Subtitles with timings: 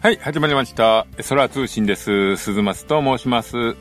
[0.00, 1.06] はい、始まりました。
[1.28, 2.36] 空通信です。
[2.36, 3.76] 鈴松と申します。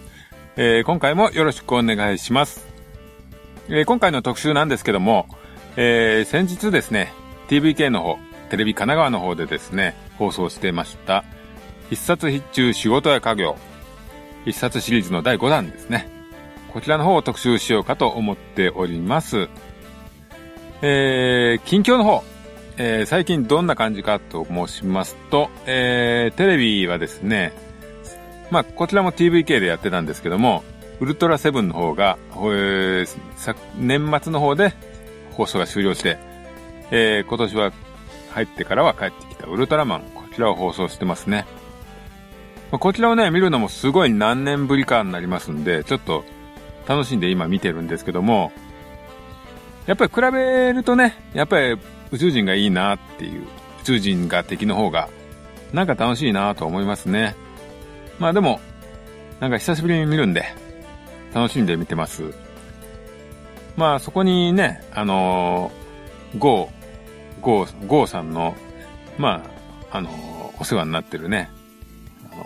[0.55, 2.65] えー今回もよろしくお願いします。
[3.67, 5.27] えー今回の特集なんですけども、
[5.75, 7.11] えー先日ですね、
[7.49, 8.17] TVK の方、
[8.49, 11.25] テレビ神奈川の方でですね、放送してました、
[11.89, 13.57] 必殺必中仕事や家業、
[14.45, 16.09] 必殺シリーズの第5弾ですね。
[16.73, 19.49] こちらの方を特集しようかと思っております。
[20.81, 22.23] えー近況の方、
[22.77, 27.53] えー最近どんな感じかと申しますと、えーテレビはですね、
[28.51, 30.63] まあ、こちらも TVK でやってたんですけども、
[30.99, 34.73] ウルトラセブンの方が、えー年末の方で
[35.31, 36.17] 放送が終了して、
[36.91, 37.71] えー今年は
[38.31, 41.45] 入ってからは帰ってきたウルトラマン、こちらを放送してますね。
[42.71, 46.25] まあこちらをね、見るのもすごい何年ぶりかになりますんで、ちょっと
[46.87, 48.51] 楽しんで今見てるんですけども、
[49.85, 51.77] やっぱり比べるとね、やっぱり
[52.11, 53.43] 宇宙人がいいなっていう、
[53.81, 55.09] 宇宙人が敵の方が、
[55.73, 57.35] なんか楽しいなと思いますね。
[58.17, 58.59] まあでも、
[59.39, 60.45] なんか久しぶりに見るんで、
[61.33, 62.33] 楽しんで見てます。
[63.75, 68.55] まあそこにね、あのー、ゴー、ゴー、ゴーさんの、
[69.17, 69.43] ま
[69.91, 71.49] あ、あのーお世話になってるね、
[72.31, 72.45] あの、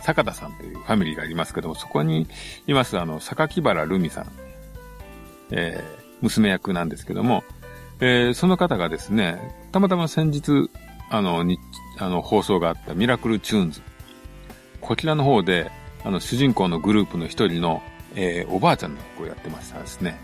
[0.00, 2.28] 坂田さんというファミリーがありますけども、そこに
[2.66, 4.26] います、あの、榊原ルミさん、
[5.50, 7.44] えー娘役なんですけども、
[8.00, 9.38] えーその方がですね、
[9.72, 10.70] たまたま先日、
[11.10, 11.58] あの、に、
[11.98, 13.80] あの、放送があったミラクルチューンズ。
[14.80, 15.70] こちらの方で、
[16.04, 17.82] あの、主人公のグループの一人の、
[18.14, 20.18] えーおばあちゃんの役をやってましたですね。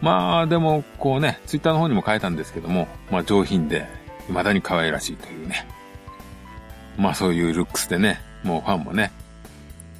[0.00, 3.86] まあ、でも、こうね、ツイッターの方にも書いたんですけども、まあ、上品で、
[4.28, 5.66] 未だに可愛らしいというね。
[6.96, 9.10] まあ、そういうルックスでね、もうファンもね、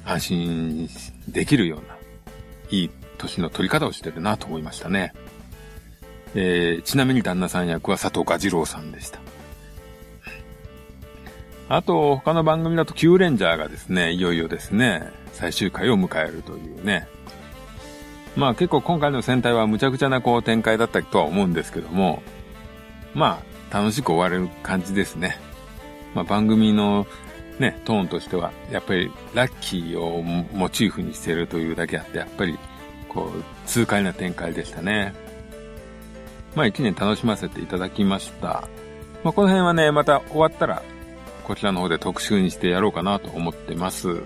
[0.05, 0.89] 安心
[1.27, 1.95] できるような、
[2.69, 5.13] いい年の取り方をしてるなと思いましたね。
[6.35, 9.19] えーちなみに旦那さん役は佐藤蛾次郎さんでした。
[11.69, 15.03] あと、他の番組だと Q レンジャーがですね、いよいよですね、
[15.33, 17.07] 最終回を迎えるというね。
[18.35, 22.23] まあ結構今回の戦隊は無茶苦茶なこう展開だったとは思うんですけども、
[23.13, 23.41] ま
[23.71, 25.37] あ楽しく終われる感じですね。
[26.15, 27.05] まあ番組の
[27.59, 32.57] ね、トーンとしては、やっぱりラッキーをモチーフにしてるというだけあって、やっぱり
[33.09, 35.13] こう、痛快な展開でしたね。
[36.55, 38.67] まあ一年楽しませていただきました。
[39.23, 40.81] まあこの辺はね、また終わったら、
[41.43, 44.21] こちらの方で特集にしてやろうかなと思ってます。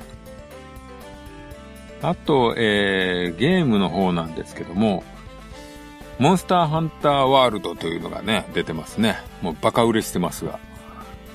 [2.02, 5.04] あと、えー、ゲームの方なんですけども、
[6.20, 9.18] モンスターハンターワールドというのがね、出てますね。
[9.42, 10.60] もうバカ売れしてますが。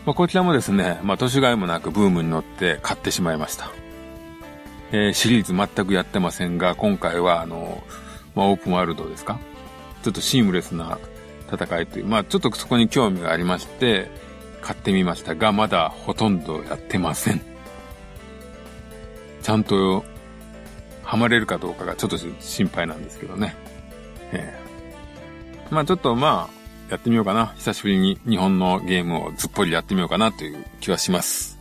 [0.04, 3.70] まあ、こちらもですね、まあ、年がいもなくブームに乗って買ってしまいました。
[4.90, 7.82] えーシリーズ全くやってませんが、今回はあの、
[8.34, 9.38] まあ、オープンワールドですか？
[10.02, 10.98] ちょっとシームレスな
[11.52, 14.10] 戦いという、まあ、ちょっとそこに興味がありまして、
[14.62, 17.40] 買ってみましたが、まだほとんどやってません。
[19.42, 20.04] ちゃんと、
[21.02, 23.56] ハマれるかどうかがちょっと心配なんですけどね。
[24.32, 24.68] ええ
[25.70, 27.46] まあちょっとまあ、やってみようかな。
[27.56, 31.57] 久しぶりに日本のゲームをずっぽりやってみようかなという気はします。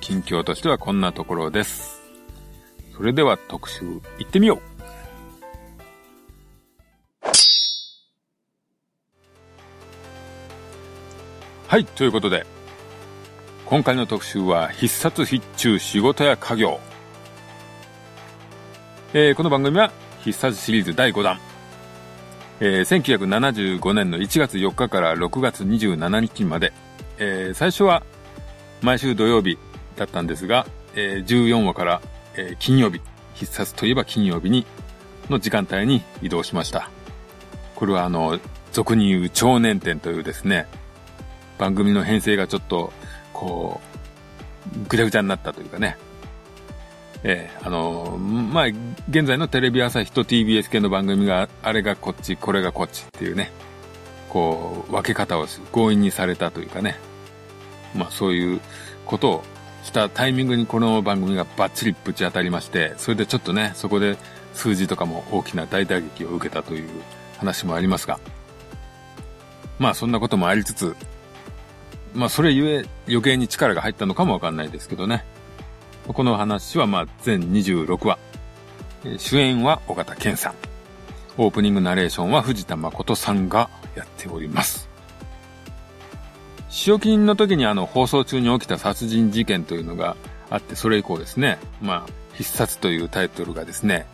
[0.00, 2.02] 近況としてはこんなところです。
[2.96, 3.84] それでは特集
[4.18, 4.76] 行ってみよう
[11.68, 12.46] はい、ということで、
[13.66, 16.78] 今回の特集は必殺必中仕事や家業。
[19.12, 19.90] えーこの番組は
[20.22, 21.40] 必殺シリーズ第5弾。
[22.60, 26.72] えー1975年の1月4日から6月27日まで、
[27.18, 28.04] えー最初は
[28.82, 29.58] 毎週土曜日
[29.96, 32.02] だったんですが、えー14話から、
[32.36, 33.00] えー金曜日、
[33.34, 34.66] 必殺といえば金曜日に、
[35.28, 36.90] の時間帯に移動しました。
[37.74, 38.38] これはあの、
[38.72, 40.66] 俗に言う超年点というですね、
[41.58, 42.92] 番組の編成がちょっと、
[43.32, 45.96] こう、ぐちゃぐちゃになったというかね。
[47.22, 48.66] ええあの、まあ、
[49.08, 53.50] 現在のテレビ朝日と TBS 系の番組が、あれがこっち、これがこっちっていうね、
[54.28, 56.98] こう、分け方を強引にされたというかね。
[57.94, 58.60] まあ、そういう
[59.06, 59.44] ことを
[59.86, 64.18] したタイミングにこの番組がバッチリぶち当たりまして、それでちょっとね、そこで
[64.52, 66.88] 数字とかも大きな大打撃を受けたという
[67.38, 68.18] 話もありますが。
[69.78, 70.96] まあ、そんなこともありつつ、
[72.14, 75.24] まあ、それゆえ余計に力が入ったのかもわかんないですけどね。
[76.08, 78.18] この話はまあ全26話。
[79.04, 80.54] え主演は尾形健さん。
[81.38, 84.85] オープニングナレーションは藤田誠さんがやっております。
[86.84, 90.16] 塩金の時にあの放送中に起きた殺人事件というのが
[90.50, 94.06] あって、それ以降ですね、まあ、必殺というタイトルがですね、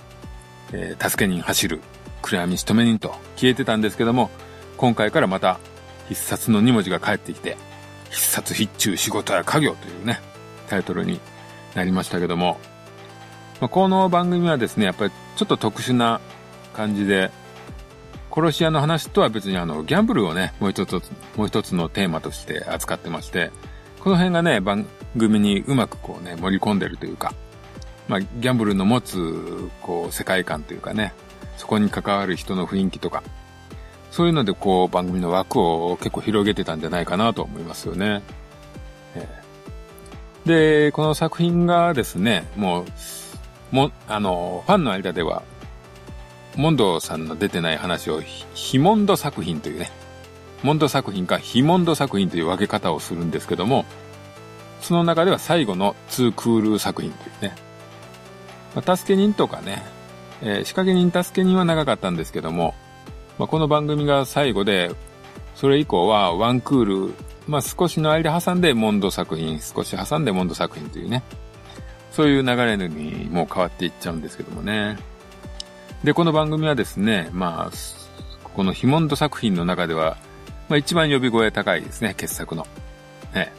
[0.73, 1.81] えー助け人走る、
[2.23, 4.31] 暗闇仕留め人と消えてたんですけども、
[4.77, 5.59] 今回からまた
[6.09, 7.57] 必殺の2文字が返ってきて、
[8.11, 10.21] 必殺必中仕事や家業というね、
[10.69, 11.21] タイトルに
[11.75, 12.59] なりましたけども、
[13.61, 16.21] まあ、この番組はですね、やっぱりちょっと特殊な
[16.75, 17.33] 感じで、
[18.35, 20.95] 殺し屋の話とは別にあの、ギャンブルをね、もう一つ、
[21.37, 23.51] もう一つのテーマとして扱ってまして、
[24.01, 24.87] この辺がね、番
[25.17, 27.35] 組にうまくこうね、盛り込んでるというか、
[28.09, 31.13] まあ、ギャンブルの持つ、こう、世界観というかね、
[31.57, 33.23] そこに関わる人の雰囲気とか、
[34.11, 38.23] そういうのでこう、番組の枠を結構広げてたんじゃないかなと思いますよね。
[40.45, 42.85] で、この作品がですね、もう、
[43.75, 45.43] も、あの、ファンの間では、
[46.57, 48.21] モンドさんの出てない話を、
[48.55, 49.91] ヒモンド作品というね、
[50.63, 53.85] モンド作品かヒモンド作品という分け方をするんですけども、
[54.81, 57.55] その中では最後のツークール作品というね、
[58.75, 59.83] まあ、助け人とかね、
[60.43, 62.75] えー、仕掛け人助け人は長かったんですけども、
[63.39, 64.91] まあ、この番組が最後で、
[65.55, 67.15] それ以降はワンクール、
[67.47, 71.23] まあ、少しの間挟んでモンド作品、少し挟んでモンド作品というね、
[72.11, 74.99] そういう流れにもう変わっていっちゃうんですけどもね。
[76.05, 80.17] で、この番組はですね、まあ、このヒモンド作品の中では、
[80.69, 82.67] まあ一番呼び声高いですね、傑作の。
[83.35, 83.53] ね。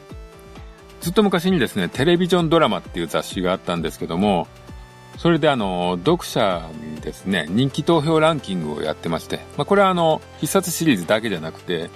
[1.00, 4.46] ずっと昔にですね、テレビジョンドラマっていう雑誌があったんですけども、
[5.16, 11.88] それであの、読者にですね、人気投票ランキングをやってまして、まあこれはあの、必殺シリーズだけじゃなくて、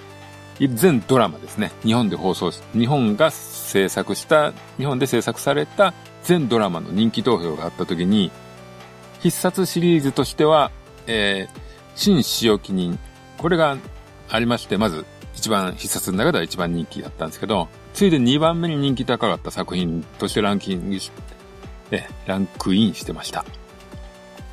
[0.59, 1.71] 全ドラマですね。
[1.83, 5.93] 日本で放送し、日本が制作した、日本で制作された
[6.23, 8.31] 全ドラマの人気投票があった時に、
[9.19, 10.71] 必殺シリーズとしては、
[11.07, 11.59] えー、
[11.95, 12.97] 新使用記人。
[13.37, 13.77] これが
[14.29, 15.05] ありまして、まず、
[15.35, 21.11] 一番、必殺の中では一番人気だったんですけど、ついで2番目に人気高かった作品としてランキングし、
[21.91, 23.45] え、ランクインしてました。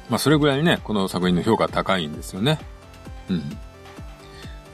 [0.08, 2.58] まあ、それぐらいね、この作品の評価高いんですよね。
[3.28, 3.50] うん。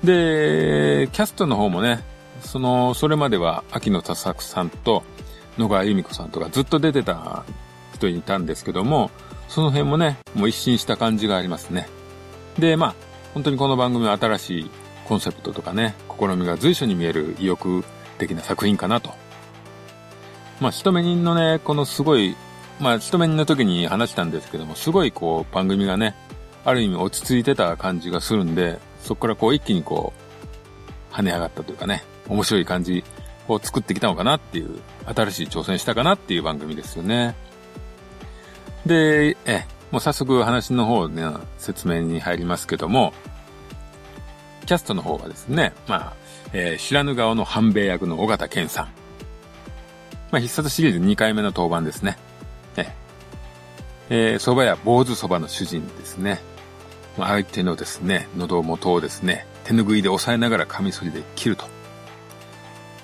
[0.04, 2.02] で、キャストの方もね、
[2.40, 5.02] その、それまでは秋野田作さんと
[5.58, 7.44] 野川由美子さんとかずっと出てた
[7.94, 9.10] 人いたんですけども、
[9.52, 11.86] その辺もね、もう一新した感じがありますね。
[12.58, 12.94] で、まあ、
[13.34, 14.70] 本当にこの番組は新しい
[15.04, 17.84] コンセプトとかね、試みが随所に見える意欲
[18.16, 19.10] 的な作品かなと。
[20.58, 22.34] まあ、一目人のね、このすごい、
[22.80, 26.14] まあ、一目人の時に話したんですけども、すごいこう、番組がね、
[26.64, 30.14] ある意味落ち着いてた感じがするんで、そこからこう一気にこ
[31.12, 33.04] う、跳ね上がったというかね、面白い感じ
[33.48, 34.80] を作ってきたのかなっていう、
[35.14, 37.34] 新しい挑戦したかなっていう番組ですよね。
[38.86, 41.24] で、え、もう早速話の方ね、
[41.58, 43.12] 説明に入りますけども、
[44.66, 46.12] キャストの方はですね、まあ、
[46.52, 48.84] えー、知らぬ顔の半兵衛役の尾形健さん。
[50.30, 52.16] まあ、必殺シリーズ2回目の登板ですね。
[52.76, 52.92] え、
[54.08, 56.40] えー、蕎麦屋坊主蕎麦の主人ですね。
[57.18, 61.66] まあ、相手のですね、喉元をですね、手拭いで押さえながらカミソリで切ると。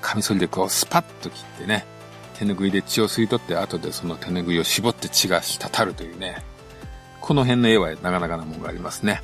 [0.01, 1.85] カミソリでこうスパッと切ってね、
[2.39, 6.45] 手拭いで血を吸い取って後でその手拭いを絞って血が滴るというね、
[7.21, 9.23] この辺の絵はなかなかなものがありますね。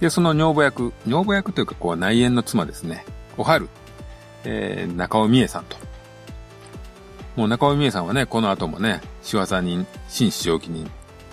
[0.00, 3.04] で、その女房役、女房役というかこう内縁の妻ですね、
[3.36, 3.68] おはる、
[4.44, 5.76] えー、中尾美恵さんと。
[7.34, 10.88] もう中尾美恵さんはね、この後もね、仕業人、新使用記人、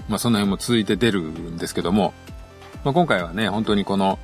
[0.08, 2.14] まあその辺も続いて出るんですけども、
[2.84, 4.18] まあ今回はね、本当にこの、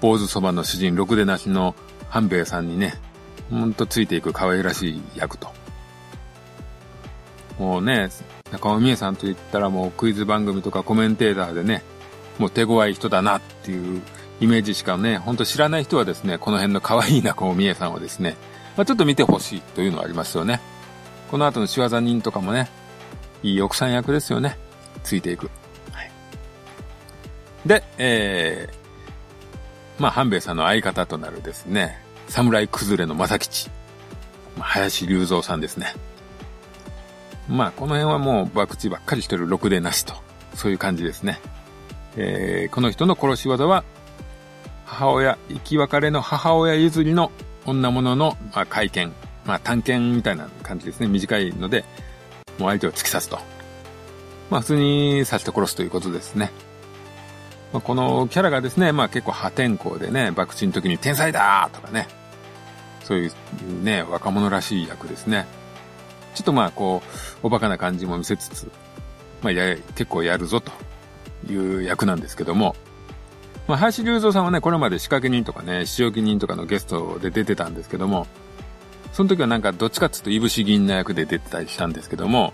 [0.00, 1.74] 坊主そばの主人、ろくでなしの
[2.08, 2.94] 半兵衛さんにね、
[3.50, 5.48] ほんとついていく可愛らしい役と。
[7.58, 8.08] もうね、
[8.52, 11.82] 中尾美恵さんと言ったらもうクイズ番組とかコメンテーターでね、
[12.38, 14.02] もう手強い人だなっていう
[14.40, 18.36] イメージしかね、ほんと知らない人はですね、この辺の可愛い中尾美恵さんをですね、
[18.76, 20.60] まあ、ちょっと見てほしいというのはありますよね。
[21.30, 22.68] この後の仕業人とかもね、
[23.42, 24.56] いい奥さん役ですよね。
[25.02, 25.50] ついていく。
[25.92, 26.10] はい。
[27.66, 33.70] で、えー、まあ、半兵衛さんの相方となるですね、侍崩れの正吉。
[34.60, 35.94] 林隆三さんですね。
[37.48, 40.14] まあ、この辺はもう、博打ばっかりしてるろくでなしと。
[40.54, 41.40] そういう感じですね。
[42.16, 43.84] えー、この人の殺し技は、
[44.84, 47.30] 母親、生き別れの母親譲りの
[47.64, 49.12] 女物の、まあ、会見、
[49.46, 51.08] まあ、探検みたいな感じですね。
[51.08, 51.84] 短いので、
[52.58, 53.38] もう相手を突き刺すと。
[54.50, 56.50] まあ、普通に刺して殺すということですね。
[57.72, 62.08] まあ、このキャラがですね、まあ結構破天荒でね、博打の時に天才だとかね、
[63.08, 65.46] そういうね、若者らしい役ですね。
[66.34, 67.02] ちょっとまあこ
[67.42, 68.70] う、おバカな感じも見せつつ、
[69.42, 70.70] まあや、結構やるぞと
[71.50, 72.76] いう役なんですけども、
[73.66, 78.26] まあ、林隆三さんはね、これまで仕掛け人とかね、仕置き人とかのゲストで出てたんですけども、
[79.14, 82.52] その時はなんかどっちかっていうといぶし銀な役で出てたりしたんですけども、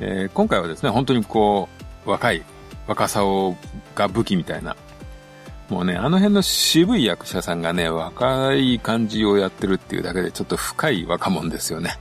[0.00, 1.70] えー、今回はですね、本当にこ
[2.06, 2.44] う、若い
[2.86, 3.56] 若さを
[3.94, 4.76] が武器みたいな、
[5.68, 11.98] もうね、あの辺の渋い役者さんがね、若い感じをやってるっていうだけでちょっと深い若者ですよね。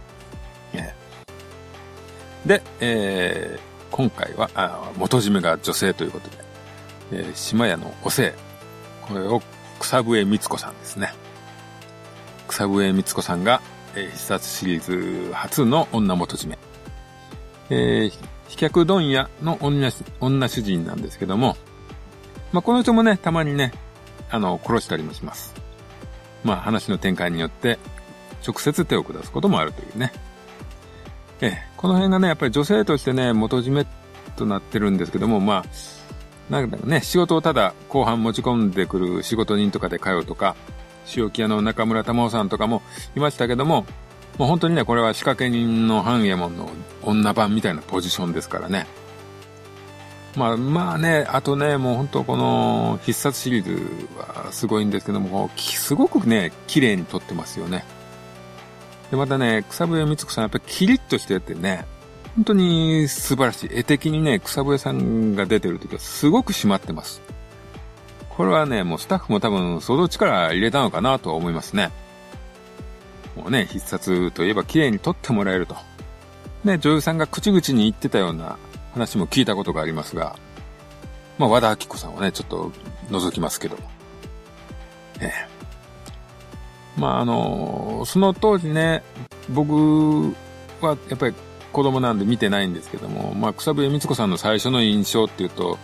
[2.48, 3.60] で、えー、
[3.92, 6.38] 今回は、あ元締めが女性ということで、
[7.12, 8.32] えー、島屋のおせい。
[9.02, 9.42] これを
[9.80, 11.14] 草笛光子さんですね。
[12.48, 13.62] 草笛光子さんが、
[13.96, 16.58] えー、必殺シリーズ初の女元締め。
[17.70, 18.14] えー、
[18.48, 21.58] 飛脚問屋の、女主人なんですけども、
[22.51, 23.74] まあ、この人もね、たまにね、
[24.30, 25.54] あの、殺したりもします。
[26.44, 27.80] まあ、話の展開によって、
[28.46, 30.12] 直接手を下すこともあるというね。
[31.42, 33.86] ええ、この辺がね、やっぱり女性としてね、元締め
[34.36, 35.66] となってるんですけども、まあ、
[36.50, 40.56] なんかね、仕事をただ後半持ち込んでくる仕事人とかで通うとか、
[41.16, 42.82] 塩木屋の中村玉緒さんとかも
[43.16, 43.86] いましたけども、
[44.38, 46.70] もう本当にね、これは仕掛け人の半右衛門の
[47.04, 48.88] 女版みたいなポジションですからね。
[50.36, 57.86] まあまあね、あとね、もう本当この必殺シリーズはすごいんですけども、すごくね、綺麗に撮ってますよね。
[59.10, 61.86] で、またね、草笛光子さんやっぱりキリッとしててね、
[62.36, 63.69] 本当に素晴らしい。
[63.72, 67.22] 絵的にね、草笛さんが出てる時はすごく締まってます。
[68.29, 71.91] これはね、もうスタッフも多分相当力入れたのかなとは思いますね。
[73.36, 75.75] もうね、必殺といえば綺麗に撮ってもらえると。
[76.63, 78.57] ね、女優さんが口々に言ってたような
[78.98, 80.36] 話も聞いたことがありますが、
[81.38, 82.72] まあ、和田明子さんをね、ちょっと
[83.10, 83.77] 覗きますけど。
[85.22, 85.32] ええ。
[87.00, 89.04] まあ、あの、その当時ね、
[89.50, 90.34] 僕
[90.82, 91.36] はやっぱり
[91.72, 95.77] 子供なんで見てないんですけども、まあ、草笛光子さんの最初の印象っていうと、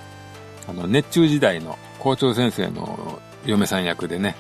[0.68, 4.36] あの、熱中時代の校長先生の嫁さん役でね、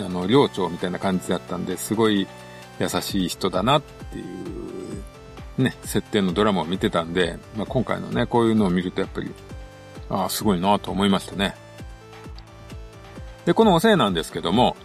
[0.00, 2.26] あの、寮長みたいな感じだったんで、すごい
[2.80, 4.77] 優しい人だなっていう
[5.58, 9.32] ね、設定のドラマを見てたんで、まあ、今回のね、こういうのを見るとやっぱり、
[10.08, 11.54] ああ、すごいなと思いましたね。
[13.44, 14.76] で、このおせいなんですけども、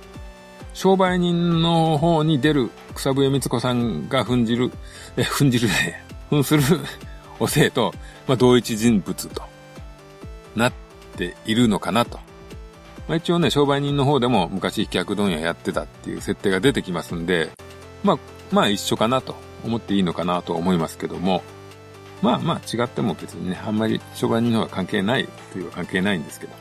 [0.74, 4.72] 商売人の方に出る草笛光子さんが踏んじる、
[5.16, 6.64] え、踏んじるね、踏する
[7.40, 7.94] おせいと、
[8.28, 9.44] まあ、同一人物と
[10.56, 10.74] なっ
[11.16, 12.18] ているのかなと。
[13.08, 17.52] まあ、一応ね、商売人の方でも昔飛脚問屋やってたっていう設定が出てきますんで、
[18.04, 18.18] まあ、
[18.52, 21.44] まあ一緒かなと思っていいのかなと思いますけども、
[22.22, 26.54] まあまあ違っても別にね、あんまり商売人の方が関係ないという関係ないんですけど。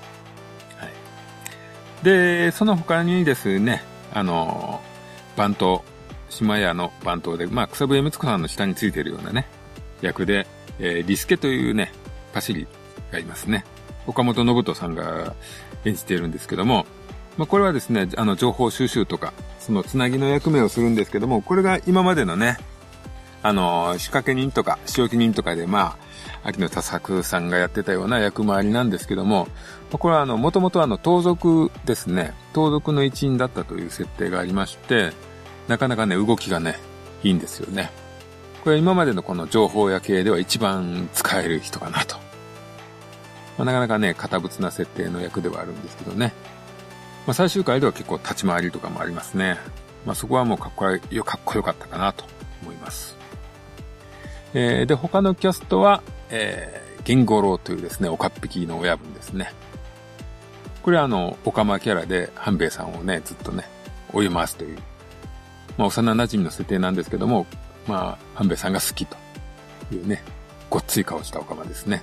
[0.76, 2.04] はい。
[2.04, 3.82] で、その他にですね、
[4.12, 4.80] あの、
[5.36, 5.84] 番頭、
[6.28, 9.46] 島屋の番頭で、まあ草笛光子さんの下についてるようなね、
[10.00, 10.46] 役で、
[10.78, 11.92] えー、リスケというね、
[12.32, 12.66] パシリ
[13.12, 13.64] がいますね。
[14.06, 15.34] 岡本信人さんが
[15.84, 16.86] 演じているんですけども、
[17.36, 22.58] まあ、これはですね、あの、情報収集とか、そのつなぎの役目をするんですけども、これが今までのね、
[23.42, 25.96] あの、仕掛け人とか、仕置き人とかで、ま
[26.42, 29.48] あ、秋野田作さんがやってたような役回りなんですけども、
[29.90, 35.12] これはあの、もともとあの、盗賊ですね、盗賊の一員だったという設定がありまして、
[35.68, 36.78] なかなかね、動きがね、
[37.22, 37.90] いいんですよね。
[38.64, 42.16] これ今までのこの情報屋系では一番使える人かなと。
[43.58, 46.32] まあ、なかなかね、堅物な設定の役ではあるんですけどね。
[47.26, 49.58] まあ、最終回では結構立ち回りとかもありますね。
[50.06, 50.86] まあ、そこはもうかっこ
[51.54, 52.24] よかったかなと
[52.62, 53.21] 思います。
[54.54, 59.52] えー、で、他のキャストは、えー、ゲンゴロウというですね、おかっぴきの親分ですね。
[60.82, 63.64] これはあの、オカマキャラで、半兵衛さんをね、ずっとね、
[64.12, 64.78] 追い回すという、
[65.78, 67.46] まあ、幼馴染の設定なんですけども、
[67.86, 69.16] まあ、半兵衛さんが好きと
[69.92, 70.22] いうね、
[70.68, 72.02] ごっつい顔したオカマですね。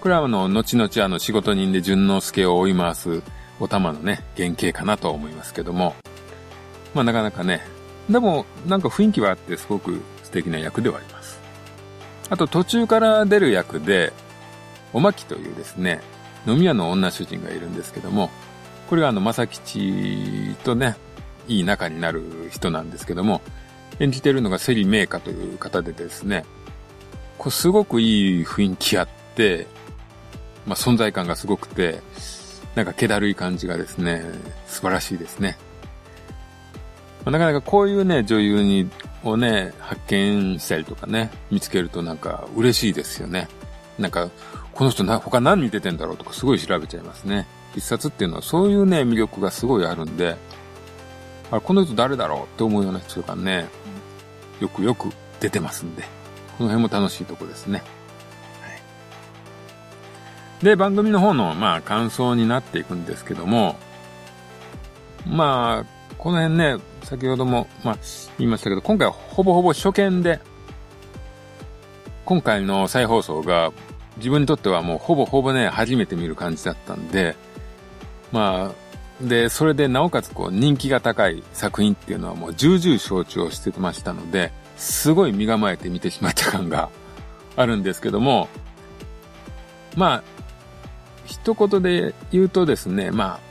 [0.00, 3.22] これはあの、後々あの、仕事人で淳之介を追い回す、
[3.58, 5.94] お玉のね、原型かなと思いますけども、
[6.94, 7.62] まあなかなかね、
[8.10, 11.15] でも、なんか雰囲気はあってすごく素敵な役ではあります。
[12.28, 14.12] あと途中から出る役で、
[14.92, 16.00] おまきというですね、
[16.46, 18.30] 飲み屋の女主人がいるんですけども、
[18.88, 20.96] これがあの、正吉とね、
[21.48, 23.40] いい仲になる人なんですけども、
[23.98, 26.44] 演じてるのがセリメイカという方でですね、
[27.38, 29.66] これすごくいい雰囲気あって、
[30.66, 32.00] まあ、存在感がすごくて、
[32.74, 34.22] なんか気だるい感じがですね、
[34.66, 35.56] 素晴らしいですね。
[37.24, 38.90] まあ、なかなかこういうね、女優に
[39.30, 43.48] をね、発見したりとかね、見つけるとなんか嬉しいですよね。
[43.98, 44.30] なんか、
[44.72, 47.46] この人な、他何見ててんだろうとかすごい調べちゃいますね。
[47.74, 50.36] 必殺っていうのはそういうね、魅力がすごいあるんで、
[51.50, 53.68] あこの人誰だろうって思うような人がね、
[54.60, 56.02] よくよく出てますんで、
[56.58, 57.78] この辺も楽しいとこですね。
[57.78, 57.84] は
[60.62, 60.64] い。
[60.64, 63.76] で、番組の方の、まあ、感想になっていくんですけども、
[65.26, 67.98] まあ、この辺ね、先ほども、まあ、
[68.36, 70.40] 言いましたけど、今回はほぼほぼ初見で、
[72.24, 73.72] 今回の再放送が
[74.16, 77.36] 自分にとってはもうほぼほぼね、初めて見る感じだったんで、
[78.32, 86.90] まあ、で、それでなおかつこう人気が高い作品っていうのはもう重々承知をしてましたので、すごい身構えて見てしまった感が
[87.54, 88.48] あるんですけども、
[89.94, 90.22] まあ、
[91.24, 93.45] 一言で言うとですね、まあ、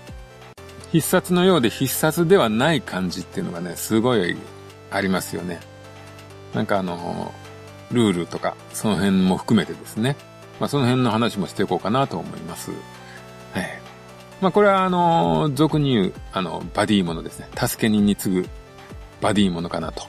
[0.96, 4.38] 必殺のようで必殺ではない感じっていうのがね、すごい
[4.92, 5.60] ありますよね。
[6.54, 7.34] なんかあの、
[7.92, 10.16] ルールとか、その辺も含めてですね。
[10.58, 12.72] まあその辺の話もしていこうかなと思います。
[12.72, 12.76] は
[13.60, 13.82] い。
[14.40, 17.50] まあこれはあの、俗に言う、あの、バディものですね。
[17.58, 18.50] 助け人に次ぐ
[19.20, 20.04] バディものかなと。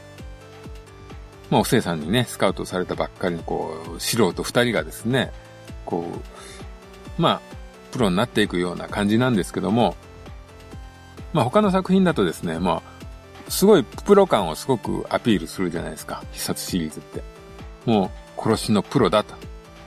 [1.50, 5.32] まあおせいさんにね、スカウトされたばっかりのこう、素人二人がですね、
[5.84, 6.06] こ
[7.18, 7.40] う、まあ、
[7.90, 9.96] プロになっていくような感じなんですけども、
[11.36, 12.82] まあ他の作品だとですね、ま
[13.46, 16.24] あ、すごいプロ感をすごくアピールするじゃないですか。
[16.32, 17.22] 必殺シリーズって。
[17.84, 19.34] もう殺しのプロだと。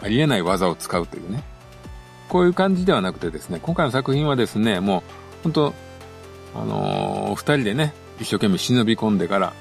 [0.03, 1.43] ありえない技を使うというね。
[2.29, 5.03] こういう感じではなくてですね、今回の作品はですね、もう、
[5.45, 5.73] 本当
[6.55, 9.53] あのー、二人でね、一生懸命忍び込んでから、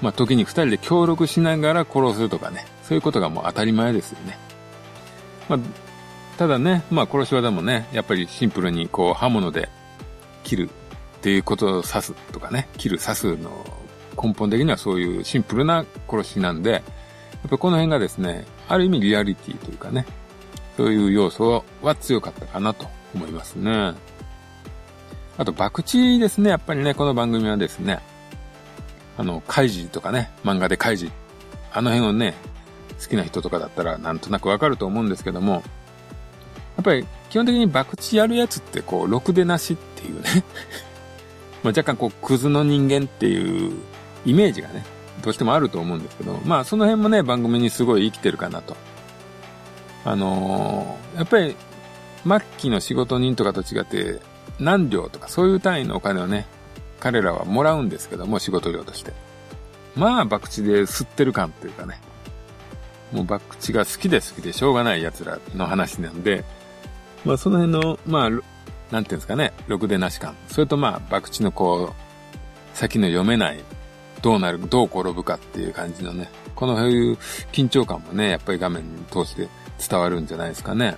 [0.00, 4.36] まあ、時に二人で協力しながら殺すとかね、そういうことがもう当たり前ですよね。
[5.48, 5.58] まあ、
[6.38, 9.68] ただね、まあ、殺し技もね、やっぱりシンプルにこう、刃物で
[10.42, 10.70] 切る
[11.18, 13.50] っていうことを指すとかね、切る刺すの
[14.22, 16.78] 根本的にはそういうシンプルな殺しなんで、や
[17.48, 20.06] っぱこの辺がですね、ある意味リアリティというかね、
[20.76, 23.94] そういう要素は強かったかなと思いますね。
[25.38, 26.50] あと、博打ですね。
[26.50, 28.00] やっぱりね、この番組はですね、
[29.16, 31.10] あの、カイジとかね、漫画でカイジ、
[31.72, 32.34] あの辺をね、
[33.00, 35.60] 好きな人とかだったらなんとなくわかると思うんですけども、や
[36.80, 40.44] っぱり基本的に博打やるやつってこう、ろくでなしっていうね
[41.62, 43.72] まあ若干こう、クズの人間っていう
[44.26, 44.84] イメージがね、
[45.22, 48.76] どうしてもあると思うんですけど、まあその辺もね、番組にすごい生きてるかなと。
[50.04, 51.54] あのー、やっぱり、
[52.24, 54.20] 末期の仕事人とかと違って、
[54.58, 56.46] 何両とかそういう単位のお金をね、
[56.98, 59.12] 彼らはもらうんですけども、仕事量として。
[59.94, 62.00] まあ、博打で吸ってる感というかね。
[63.12, 66.44] もう博打が好きで好きでしょうがない奴らの話なんで、
[67.24, 68.30] まあその辺の、まあ、
[68.92, 70.36] なんていうんですかね、ろくでなし感。
[70.48, 73.60] それとまあ、博打のこう、先の読めない、
[74.20, 77.18] どうなる、どう転ぶかっていう感じのね、このいう
[77.52, 79.48] 緊張感もね、やっぱり画面通して
[79.88, 80.86] 伝わるんじゃないですかね。
[80.86, 80.92] や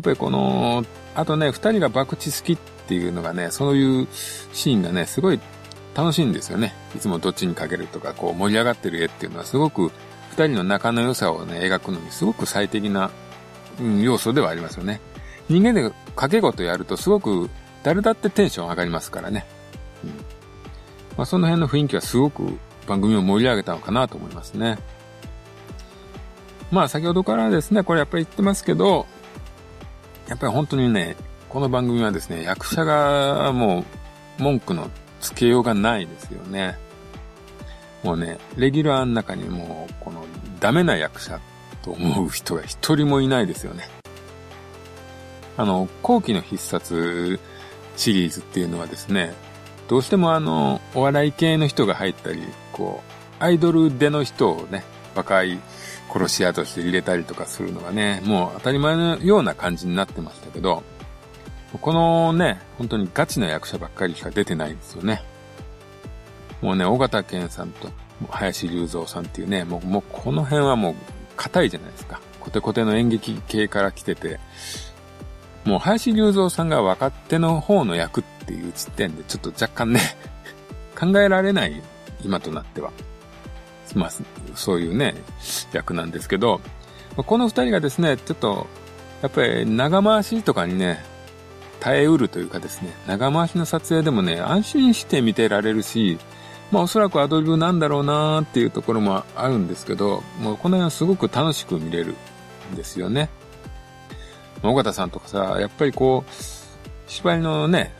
[0.00, 4.08] っぱりこの、あとね、二人が博打好きっていうのがね、そういう
[4.54, 5.40] シーンがね、すごい
[5.94, 6.74] 楽しいんですよね。
[6.94, 9.92] いつもどっちにかけるとか、こう盛り上がってる絵っていうのはすごく
[10.30, 13.10] 二人の仲の良さをね、描くのにすごく最適な、
[13.80, 15.00] うん、要素ではありますよね。
[15.48, 17.50] 人間で掛け事やるとすごく
[17.82, 19.46] 誰だってテンション上がりますからね。
[20.04, 20.10] うん。
[21.16, 24.78] まあその辺の雰囲気はすごく番組を盛り上げたのかなと思いますね。
[26.70, 29.06] まあ先ほどからですね、これやっぱり言ってますけど、
[30.28, 31.16] やっぱり本当にね、
[31.48, 33.84] この番組はですね、役者がも
[34.38, 36.76] う文句のつけようがないですよね。
[38.02, 40.24] もうね、レギュラーの中にもう、この
[40.60, 41.40] ダメな役者
[41.82, 43.88] と思う人が一人もいないですよね。
[45.56, 47.40] あの、後期の必殺
[47.96, 49.34] シリーズっていうのはですね、
[49.88, 52.42] どうしてもあの、お笑い系の人が入ったり、
[52.72, 53.02] こ
[53.40, 55.58] う、アイドルでの人をね、若い
[56.12, 60.82] 殺し屋として入れたりとかするのがね、もう当たり前のような感じになってましたけど、
[61.80, 65.22] このね、本当にガチな役者ばっかりしか出てないんですよね。
[66.62, 67.90] もうね、尾形健さんと
[68.30, 70.94] 林隆三さんっていうね、もう、もうこの辺はもう
[71.36, 72.20] 硬いじゃないですか。
[72.40, 74.40] コテコテの演劇系から来てて、
[75.66, 80.00] もう林隆三さんが若手の方の役っていう時点でちょっと若干ね
[80.98, 81.82] 考えられない
[82.24, 82.90] 今となっては。
[83.94, 84.10] まあ、
[84.54, 85.14] そういうね、
[85.72, 86.60] 役なんですけど、
[87.16, 88.66] この二人がですね、ちょっと、
[89.22, 91.02] やっぱり長回しとかにね、
[91.80, 96.18] 耐えうるというかですね、長回しの撮影でもね、安心して見てられるし、
[96.70, 102.16] まあおそらくアドリブなんだろうなーっていうところもあるんですけど、もうこの辺はすごく楽しく見れる
[102.72, 103.30] んですよね。
[104.72, 106.32] 尾形さんとかさ、やっぱりこう、
[107.06, 107.92] 芝居のね、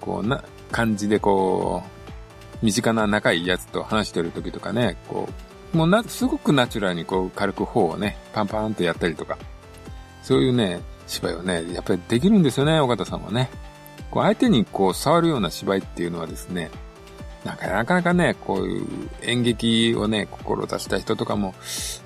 [0.00, 5.28] こうな、感じでこう、身近な仲いいやつと話してる時とかね、こ
[5.74, 9.38] う、もうな、すごくナチュラルにこう軽く頬をね、パンパンってやったりとか、
[10.22, 13.50] そういうね、芝居をね、やっぱりできるんですよね、尾形さんはね。
[14.10, 16.70] こう相手にこう触るような芝居っていうのはですね、
[17.44, 18.86] なかなかね、こういう
[19.22, 21.54] 演劇をね、志した人とかも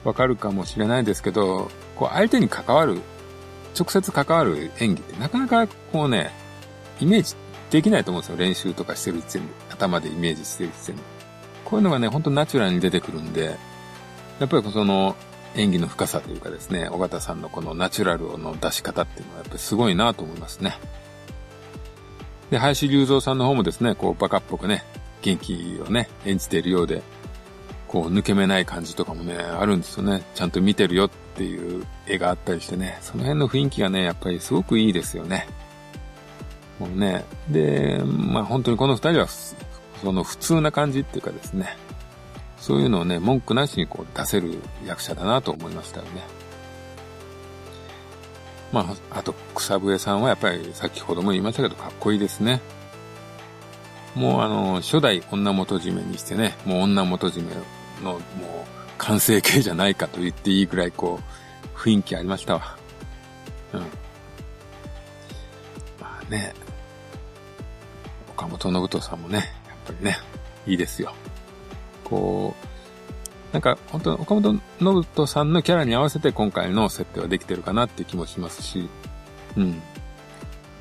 [0.05, 3.00] わかるかもしれないですけど、こう相手に関わる、
[3.79, 6.33] 直接関わる演技ってなかなかこうね、
[7.01, 7.35] イメージ
[7.71, 8.37] できないと思うんですよ。
[8.37, 9.53] 練習とかしてる時点で。
[9.71, 11.03] 頭でイメージしてる時点で。
[11.65, 13.57] こういうのがね、ほんとナチュラルに出てくるんで、
[14.39, 15.17] やっぱりその
[15.55, 20.79] 演技の深さというかですね、尾形さんのこのナチュラルの出し方っていうのはやっぱりすごいなと思いますね。
[22.51, 24.85] で、林隆三さんの方もですね、こう、バカっぽくね、
[25.23, 27.03] 元気をね、演じているようで、
[27.88, 30.22] こう、抜け目ない感じとかもね、あるんですよね。
[30.35, 35.46] ちゃんと見てるよっていう絵があったりしてね、その辺の雰囲気がね、やっぱりすごくいいですよね。
[36.79, 41.77] もうね、で、まあ本当にこの二人は、その普通な感じっていうかですね、
[42.59, 46.22] そういうのをね、文句なしにこう出せる役者だなと思いましたよね。
[48.72, 52.61] まあ、あと草笛さんはやっぱり先ほども言いましたけどかっこいいですね。
[54.16, 57.55] もうあの、初代女元締めにしてね、もう女元締め
[58.02, 58.20] のもう
[58.96, 62.79] 完成形じゃないかと言っていいくらいこう、雰囲気ありましたわ。
[63.74, 63.81] うん。
[66.00, 66.55] まあね、
[68.31, 69.44] 岡本信人さんもね、やっ
[69.87, 70.16] ぱりね、
[70.66, 71.12] いいですよ。
[72.02, 78.88] こう、なんか本当岡本信人さんのキャラに合わせて今回の設定はできてるかなっていう気もしますし、
[79.59, 79.83] うん。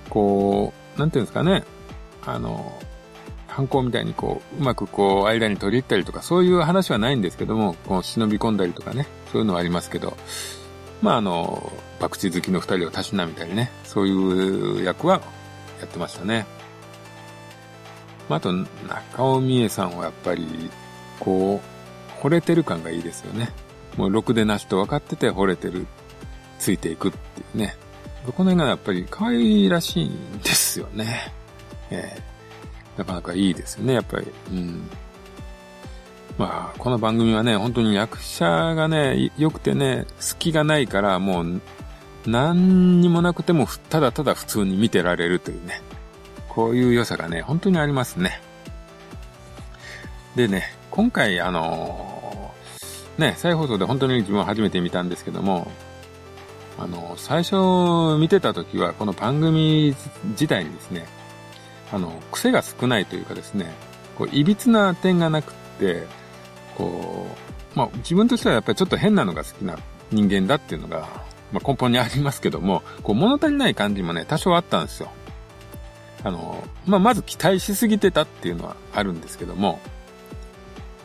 [0.10, 1.66] こう、なんていうんですかね、
[2.26, 2.80] あの、
[3.56, 10.18] 犯行みたいにこう、うまくこう、間に取り入ったりとか、そういう話はないんですけども、こう、忍び込んだりとかね、そういうのはありますけど、
[11.02, 15.22] まああの、パクチー好きの二人をたしなみたいにね、そういう役は
[15.80, 16.46] やってましたね。
[18.28, 20.70] まあ、あと、中尾美恵さんはやっぱり、
[21.22, 23.54] こう、惚れてる感がいいですよね。
[23.96, 25.88] もう、ろくでなしと分かってて惚れてる、
[26.60, 27.78] ついていくっていうね。
[28.26, 31.32] この辺がやっぱり可愛らしいんですよね。
[31.90, 32.35] えー
[32.98, 34.28] なかなかいいですよね、やっぱり。
[34.52, 34.90] うん。
[36.38, 41.62] まあ、この番組はね、本当に役者がね、良くてね、隙がないから、もう、
[42.26, 45.82] 何にもなくても、ただただ普通に見てられるというね。
[46.50, 48.42] こういう良さがね、本当にありますね。
[50.36, 55.72] でね、今回、あのー、ね、再放送で本当に自分は初めて見たんですけども、
[56.78, 59.96] あのー、最初見てた時は、この番組
[60.32, 61.06] 自体にですね、
[61.92, 63.74] あの、癖が少ないというかですね、
[64.18, 66.08] こう、いびつな点がなくって、
[66.78, 67.28] こ
[67.76, 69.78] う、まあ、自分としてはやっぱりちょっと変なのが好きな
[70.12, 71.08] 人間だっていうのが、
[71.52, 75.12] まあ、根本にありますけども、こう、物足りない感じもね、多少あったんですよ。
[76.24, 79.80] あの、まあ、まず期待しすぎてたっていうのはあるんですけども、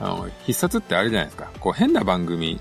[0.00, 1.50] あの、必殺ってあれじゃないですか。
[1.60, 2.60] こう、変な番組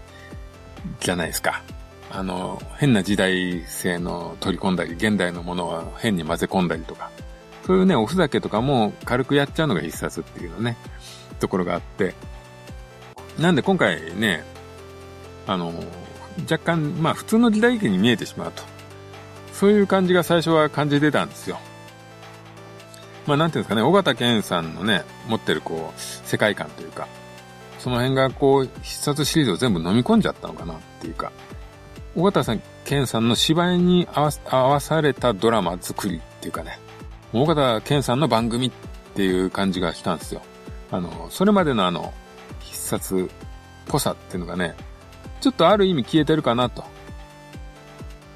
[0.99, 1.63] じゃないですか。
[2.11, 7.11] あの、変な時代性の取り込んだり、現代のものは変に混ぜ込んだりとか。
[7.69, 10.75] そういうね、おふざけとかも軽くやっちゃうのが必殺っていうのね、
[11.39, 12.15] ところがあって。
[13.37, 14.43] なんで今回ね、
[15.45, 15.71] あの、
[16.49, 18.63] 若干、まあ普通の時代劇に見えてしまうと。
[19.53, 21.59] そういう感じが最初は感じてたんですよ。
[23.27, 27.07] まあなんていうんですかね、尾形健さんのね、持ってるこう、世界観というか、
[27.77, 31.31] その辺がこう、必殺シリーズを全部飲み込んじゃったのかなっていうか、
[32.15, 36.79] 尾形さん、健さんの芝居に合わ合わされたドラマ作りっていうかね、
[37.33, 38.71] 大方健さんの番組っ
[39.15, 40.41] ていう感じがしたんですよ。
[40.91, 42.13] あの、それまでのあの、
[42.61, 43.27] 必殺っ
[43.87, 44.75] ぽさっていうのがね、
[45.41, 46.83] ちょっとある意味消えてるかなと。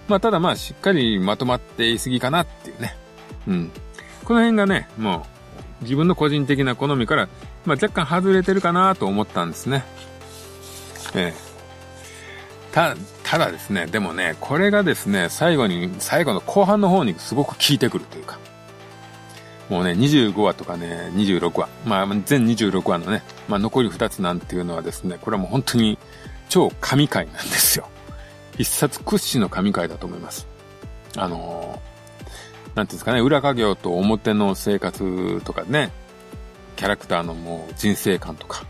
[0.08, 2.95] まあ、ただまあ、しっかりまとまっていすぎかなっていうね。
[3.47, 3.71] うん。
[4.25, 5.25] この辺がね、も
[5.82, 7.27] う、自分の個人的な好みから、
[7.65, 9.84] まあ、若干外れてるかなと思ったんですね。
[11.15, 11.53] ええ。
[12.71, 18.39] た、ただですね、でもね、これがですね、最後に、最後の後半の方にすごく効いてくるというか。
[19.73, 21.67] もうね、25話とかね、26話。
[21.83, 25.97] まあ、全26話のね、まあ、残り2つなんていうのはですね、これはもう本当に
[26.47, 27.88] 超神回なんですよ。
[28.55, 30.45] 必殺屈指の神回だと思います。
[31.17, 35.91] あのー、なんていうんですかね、裏家業と表の生活とかね、
[36.75, 38.65] キャラクターのもう人生観とか、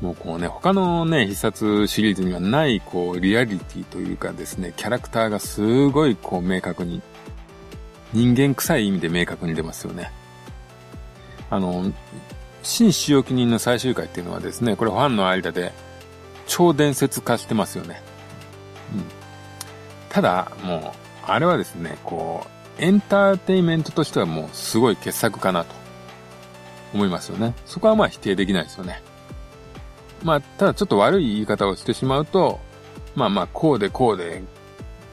[0.00, 7.02] もうこうね、他のね、必殺シリーズにはない、こう、リアリティというかですね、キャラクターがすごい、こう、明確に
[8.12, 10.10] 人間臭い意味で明確に出ますよね。
[11.50, 11.92] あの、
[12.62, 15.72] 新使用記人の最終回っていうのはですね、これファンの間で
[16.46, 18.02] 超伝説化してますよね。
[18.94, 19.04] うん。
[20.08, 22.46] ただ、もう、あれはですね、こ
[22.78, 25.74] う、エンターテイメントとしてはもうすごい傑作かなと
[26.94, 27.54] 思いますよね。
[27.66, 29.02] そこはまあ否定できないですよね。
[30.22, 32.60] まあ、ただちょっと悪い言い方をしてしまうと、
[33.14, 34.42] まあまあ、こうでこうで、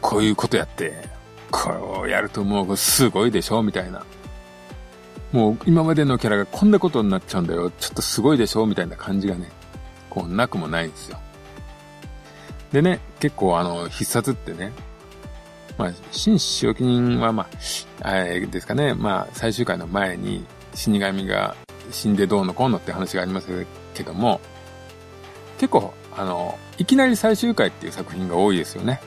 [0.02, 1.15] こういうことやって、
[1.56, 4.04] これをやるともうすごいでしょみたいな。
[5.32, 7.72] もう今までのキャラがこんなことになっちゃうんだよ。
[7.72, 9.50] ちょっとすごいでしょみたいな感じがね、
[10.10, 11.18] こうなくもないんですよ。
[12.72, 14.72] でね、結構あの、必殺ってね、
[15.78, 17.48] まあ、新使用人はま
[18.02, 21.56] あ、あれですかね、まあ、最終回の前に死神が
[21.92, 24.42] 死んでどうのこうのって話がありますけども、
[25.58, 29.02] 結構、あの、いきなり最終回っていう作品が多いですよね。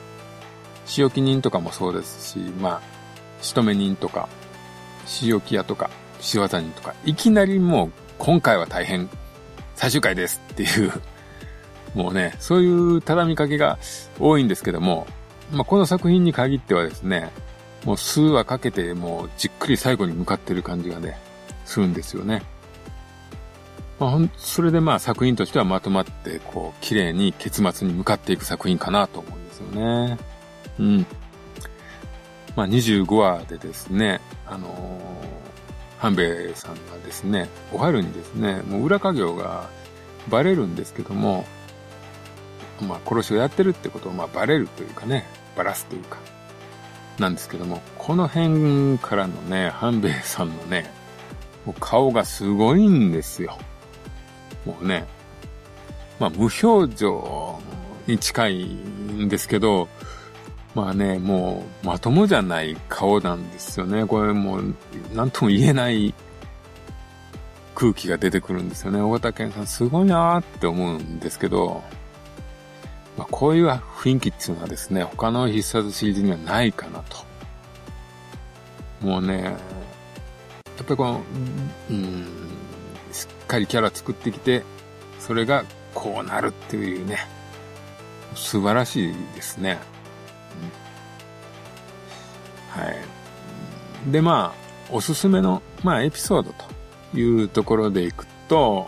[0.89, 2.81] 仕置き人とかもそうですし、まあ、
[3.41, 4.27] 仕留め人とか、
[5.05, 9.07] 仕置き屋とか、仕業人とか、いきなりもう、今回は大変、
[9.75, 10.91] 最終回ですっていう
[11.93, 13.77] もうね、そういう畳みかけが
[14.19, 15.05] 多いんですけども、
[15.51, 17.31] まあ、この作品に限ってはですね、
[17.85, 21.19] もう数話かけてもうじっくり最後に向かってる感じがね、
[21.65, 22.41] するんですよね。
[23.99, 30.17] まあ、それでまあ作品としてはまとまって、こう、綺麗に結末に向かっていく作品かなと思うんですよね。
[30.79, 31.05] うん。
[32.55, 39.69] まあ、25話でですね、あのー、半兵衛さんがですね、お春にですね、もう裏稼業が
[40.29, 41.45] バレるんですけども、
[42.81, 46.17] まあ、殺しをやってるってことを、まあ、バレるというかね、バラすというか、
[47.19, 50.89] なんですけども、この辺からのね、半兵衛さんのね、
[51.65, 53.57] もう顔がすごいんですよ。
[54.65, 55.05] もうね、
[56.19, 57.59] まあ、無表情
[58.07, 59.87] に近いんですけど、
[60.75, 64.05] まあね、もう、まともじゃない顔なんですよね。
[64.05, 64.75] これもう、
[65.13, 66.13] なんとも言えない
[67.75, 69.01] 空気が出てくるんですよね。
[69.01, 71.81] 大型健さんすごいなーって思うんですけど、
[73.17, 77.17] まあ、こういう雰囲気っていうのはですね、他の必殺シリーズにはないかなと。
[79.01, 79.55] もうね、やっ
[80.77, 81.21] ぱりこの、
[81.89, 82.27] うん、
[83.11, 84.63] しっかりキャラ作ってきて、
[85.19, 87.17] それがこうなるっていうね、
[88.35, 89.79] 素晴らしいですね。
[92.69, 92.91] は
[94.07, 94.11] い。
[94.11, 96.53] で、まあ、おすすめの、まあ、エピソード
[97.11, 98.87] というところでいくと、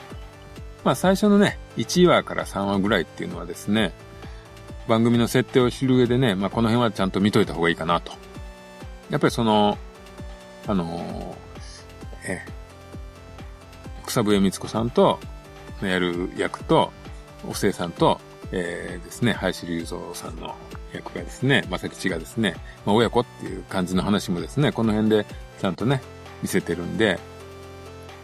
[0.83, 3.93] まあ、最初のね、1話から3話ぐらいっていうのはですね、
[4.87, 8.13] 番組の設定を知る上でね、まあ、この辺はちゃんと見といた方がいいかなと。
[9.09, 9.77] やっぱりその、
[10.67, 11.35] あの、
[12.25, 12.41] え、
[14.05, 15.19] 草笛光子さんと、
[15.81, 16.91] やる役と、
[17.47, 18.19] おせいさんと、
[18.51, 20.55] えー、ですね、林隆三さんの
[20.93, 25.25] 役がですね、まさきちがですね、まあ、親子っていう感じの話もですね、この辺で
[25.59, 26.01] ちゃんとね、
[26.41, 27.19] 見せてるんで、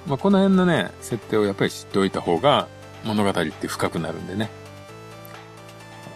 [0.07, 2.67] まあ、この辺のね、設定をやっぱり知っておいた方が、
[3.03, 4.49] 物語って深くなるんでね。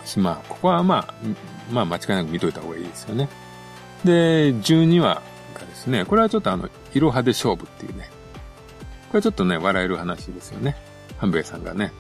[0.06, 1.14] しまあ、ここはまあ、
[1.72, 3.30] まあ間違いなく見といた方がいいですよね。
[4.04, 5.22] で、12話
[5.54, 8.10] がですね、これはちょっとあの、いろはで勝負っていうね。
[9.10, 10.76] これちょっとね、笑える話ですよね。
[11.18, 11.92] 半兵衛さんがね、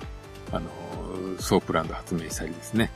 [0.51, 0.69] あの、
[1.39, 2.91] ソープランド発明したりですね。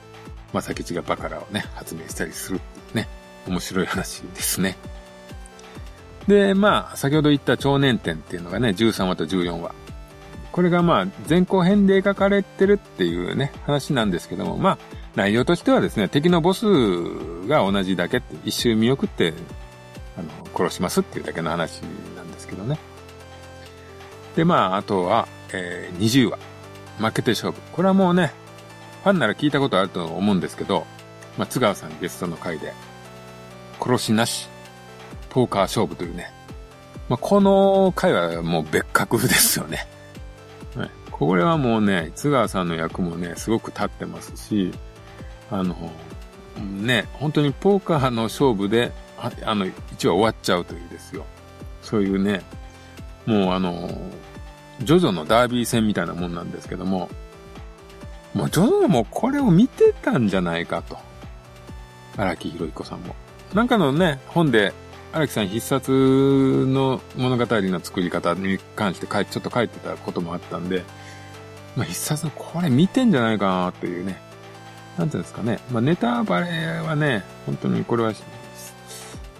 [0.55, 3.09] まさきちがバカラをね、発明したりするっていうね。
[3.45, 4.77] 面白い話ですね。
[6.29, 9.75] で、まあ、先ほど言った超年展っていうのがね、13話と14話。
[10.53, 14.77] これがまあ、前後編で描かれてるっていうね、話なんですけども、まあ、
[15.15, 16.65] 内容としてはですね、敵のボス
[17.47, 19.33] が同じだけって、一周見送って、
[20.17, 21.81] あの、殺しますっていうだけの話
[22.15, 22.79] なんですけどね。
[24.37, 26.39] で、まあ、あとは、えー、20話。
[26.97, 27.59] 負けて勝負。
[27.73, 28.31] これはもうね、
[29.05, 30.87] ファンなら聞いたことあると思うんですけど、
[31.37, 32.73] まあ、津川さんゲストの回で、
[33.79, 34.49] 殺しなし、
[35.29, 36.31] ポーカー勝負というね。
[37.07, 39.87] まあ、この回はもう別格ですよね。
[40.75, 44.73] はい、これはもうね、津川さんの役もね、すごく立ってますし、
[45.51, 45.75] あの、
[46.57, 51.27] ね、本当にポーカーの勝負で、ああの、一話終わっちゃうというですよ。
[51.83, 52.41] そういうね、
[53.27, 53.87] もうあの、
[54.81, 57.07] ジョジョのダービー戦みたいなもんなんですけども、
[58.35, 60.97] もうジョジョもこれを見てたんじゃないかと。
[62.17, 63.15] 荒木博彦さんも。
[63.53, 64.73] なんかのね、本で、
[65.13, 65.91] 荒木さん必殺
[66.67, 70.83] の物語の作り方に関して書いてちょっと書いてたこともあったんで、
[71.77, 74.19] まあ必殺のこれ見てんじゃないかなっていうね。
[74.97, 75.59] なんていうんですかね。
[75.71, 78.13] まあ、ネタバレはね、本当にこれは、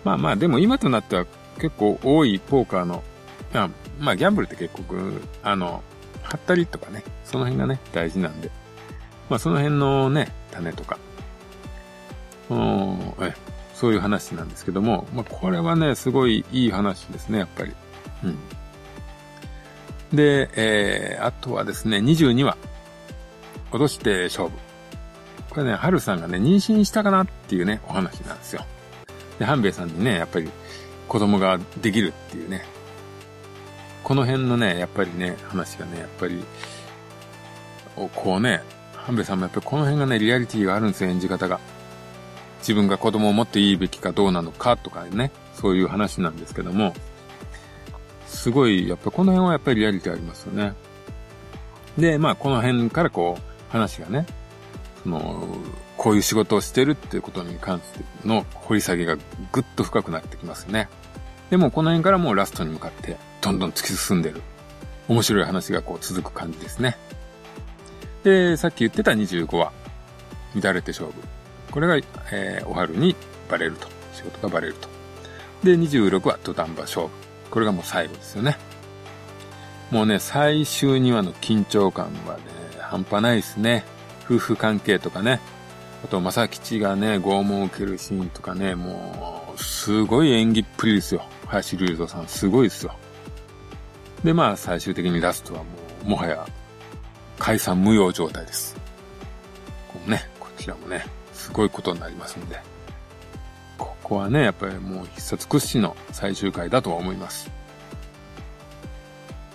[0.06, 1.26] まあまあ、でも今となっては
[1.60, 3.04] 結構多いポーカーの、
[4.00, 4.84] まあ、ギャンブルって結構、
[5.44, 5.84] あの、
[6.24, 8.52] はったりとかね、その辺がね、大事なんで。
[9.30, 10.98] まあ、その辺のね、種とか、
[12.50, 13.34] え
[13.74, 17.74] そういう話なんですけども、まあ、これはね、すごいいい話ですね、やっぱり。
[18.24, 20.16] うん。
[20.16, 22.58] で、えー、あとはですね、22話。
[23.72, 24.52] 脅して勝負。
[25.50, 28.66] これね、春さんがね、妊娠したかなっていうね、お話なんですよ。
[29.40, 30.50] で、半兵衛さんにね、やっぱり
[31.08, 32.66] 子供ができるっていうね。
[34.04, 36.44] この辺のね、やっぱりね、話がね、やっぱり、
[37.96, 38.62] こうね、
[39.06, 41.60] 半兵衛さんもやっぱりこの辺がね、リアリティがあるんですよ、演じ方が。
[42.60, 46.96] 自分が子供を持っていいべきかどうなのかとかね、そういう話なんですけども、
[48.26, 50.74] すごい、やっぱこの辺はやっぱりリアリティありますよね。
[51.98, 54.26] で、まあこの辺からこう、話がね、
[55.04, 55.56] その、
[55.98, 59.18] こういう仕事をしてるっていうことに関しての掘り下げが
[59.52, 60.90] ぐっと深くなってきますね。
[61.50, 64.42] でもこの辺からもうラストに向かってどんどん突き進んでる。
[65.08, 66.98] 面白い話がこう続く感じですね。
[68.26, 69.72] で、さっき言ってた25話。
[70.60, 71.14] 乱れて勝負。
[71.70, 71.96] これが、
[72.32, 73.16] えー、お春に
[73.48, 73.88] バレると。
[74.14, 74.90] 仕事がバレると。
[75.64, 77.10] で、26話、土壇場勝負。
[77.52, 78.58] これがもう最後ですよね。
[79.92, 82.42] もうね、最終2話の緊張感はね、
[82.80, 83.84] 半端ないですね。
[84.26, 85.40] 夫婦関係とかね。
[86.04, 91.22] あと、正吉がね、拷問を受けるシーンとかね、もう、すごい演技っぷりですよ。
[91.46, 92.96] 林隆三さん、すごいですよ。
[94.24, 95.66] で、まあ、最終的にラストはも
[96.06, 96.48] う、もはや、
[97.40, 98.76] 解散無用状態です。
[99.92, 102.60] このね、こちらもね、すごいことになりますんで。
[103.78, 107.50] ここはね、やっぱりもう必殺屈指の最終回だとは思います。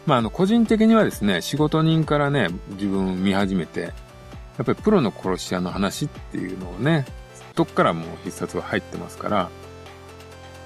[0.07, 3.89] まあ、あの、個人的にはですね、仕事人からね、自分を見始めて、や
[4.63, 7.07] っぱりプロの殺し屋の話っていうのをね、
[7.55, 9.51] どっからもう必殺は入ってますから、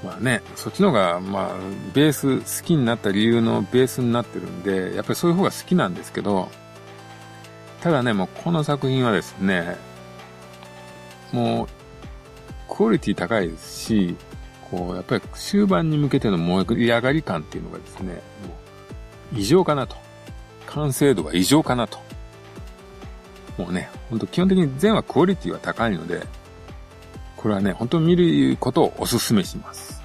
[0.04, 1.48] まあね、そっちの方が、まあ、
[1.94, 6.50] ベース、好きになった理由のベースになってるんで、やっぱりそういう方が好きなんですけど、
[7.84, 9.76] ただね、もうこの作品はですね、
[11.32, 11.68] もう、
[12.66, 14.16] クオリティ高いですし、
[14.70, 18.20] こう、やっぱり終盤に向けての盛り上がり感っていうのがですね、も
[19.34, 19.96] う、異常かなと。
[20.64, 21.98] 完成度が異常かなと。
[23.58, 26.22] もうね、ほんと基本的に全話クオリティは高いので、
[27.36, 30.00] これはね、本当に見ることをお勧めします。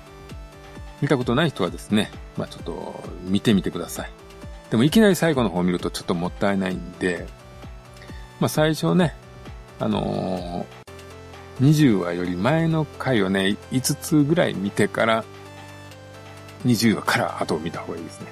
[1.02, 4.12] 見たことない人はですね、まあちょっと見てみてください。
[4.70, 7.39] でもいきなり最後の方を見るとちょっともったいないんで、
[8.40, 9.16] まあ最初ね、
[9.80, 15.24] あのー、20話より前の回をね、5つぐらい見てから、
[16.66, 18.28] 20話から後を見た方がいいですね。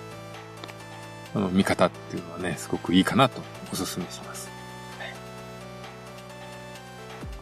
[1.36, 3.42] あの、見方っていうのはね、すごくいいかなと
[3.72, 4.58] お勧めします。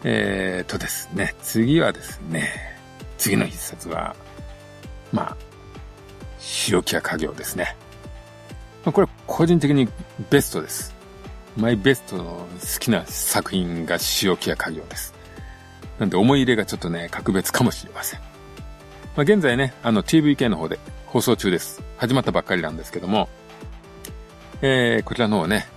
[0.08, 2.78] えーとですね、次はですね、
[3.18, 4.16] 次の必殺は、
[5.12, 5.38] まあ、
[6.38, 7.76] 白木屋家業ですね。
[8.84, 9.90] これ個人的に
[10.30, 10.95] ベストです。
[11.58, 12.48] マイベストの好
[12.80, 15.14] きな作品が塩木屋家業です。
[16.00, 18.20] なんで思い入れがちょっとね、格別かもしれません。
[18.20, 18.26] ま
[19.18, 21.82] あ、現在ね、あの TVK の方で放送中です。
[21.98, 23.30] 始まったばっかりなんですけども、
[24.62, 25.68] えー、こちらの方ね、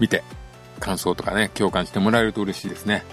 [0.00, 0.22] 見て、
[0.80, 3.04] 感想とかね、共感してもらえると嬉しいですね。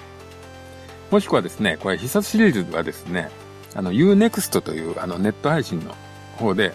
[1.10, 3.30] もしくはですね、これ必殺シリーズはですね、
[3.76, 5.94] あの Unext というあのネット配信の
[6.38, 6.74] 方で、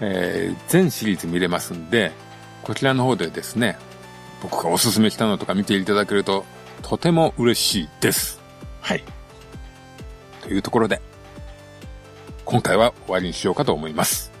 [0.00, 2.12] えー、全シリーズ見れますんで、
[2.62, 3.78] こちらの方でですね、
[4.42, 6.44] 僕がおすすめしたのとか見ていただけると、
[6.82, 8.40] とても嬉しいです。
[8.80, 9.04] はい。
[10.42, 11.00] というところで、
[12.44, 14.32] 今回は終わりにしようかと思います。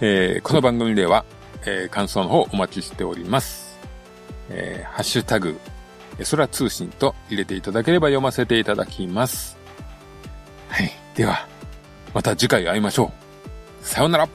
[0.00, 1.24] えー、この番組では、
[1.66, 3.76] えー、感想の方お待ちしております。
[4.48, 5.58] えー、ハッシュタグ、
[6.30, 9.58] 空通信と入れていただければ読ませていただきます。
[10.68, 10.92] はい。
[11.16, 11.48] では、
[12.14, 13.12] また次回会いましょ
[13.82, 13.84] う。
[13.84, 14.28] さようなら。